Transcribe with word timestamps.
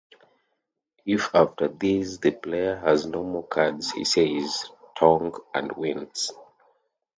If 1.05 1.29
after 1.35 1.67
this 1.67 2.17
the 2.17 2.31
player 2.31 2.75
has 2.77 3.05
no 3.05 3.21
more 3.23 3.45
cards, 3.45 3.91
he 3.91 4.03
says, 4.03 4.65
"tonk" 4.97 5.35
and 5.53 5.71
wins. 5.73 6.31